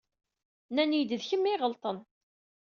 [0.69, 1.97] Nnan-iyi-d d kemm i iɣelṭen.